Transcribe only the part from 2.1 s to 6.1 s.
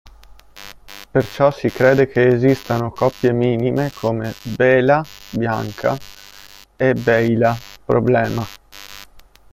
esistano coppie minime come бела "bianca"